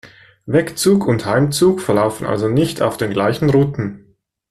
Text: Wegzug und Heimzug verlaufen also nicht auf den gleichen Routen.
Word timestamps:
Wegzug 0.47 1.05
und 1.05 1.27
Heimzug 1.27 1.79
verlaufen 1.79 2.25
also 2.25 2.49
nicht 2.49 2.81
auf 2.81 2.97
den 2.97 3.11
gleichen 3.11 3.51
Routen. 3.51 4.15